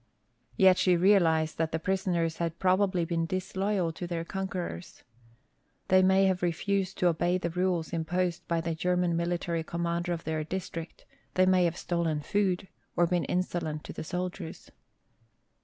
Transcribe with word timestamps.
Yet 0.57 0.79
she 0.79 0.97
realized 0.97 1.59
that 1.59 1.71
the 1.71 1.77
prisoners 1.77 2.37
had 2.37 2.57
probably 2.57 3.05
been 3.05 3.27
disloyal 3.27 3.91
to 3.91 4.07
their 4.07 4.25
conquerors. 4.25 5.03
They 5.89 6.01
may 6.01 6.25
have 6.25 6.41
refused 6.41 6.97
to 6.97 7.07
obey 7.07 7.37
the 7.37 7.51
rules 7.51 7.93
imposed 7.93 8.47
by 8.47 8.61
the 8.61 8.73
German 8.73 9.15
military 9.15 9.63
commander 9.63 10.11
of 10.11 10.23
their 10.23 10.43
district; 10.43 11.05
they 11.35 11.45
may 11.45 11.65
have 11.65 11.77
stolen 11.77 12.21
food, 12.21 12.67
or 12.95 13.05
been 13.05 13.25
insolent 13.25 13.83
to 13.83 13.93
the 13.93 14.03
soldiers. 14.03 14.71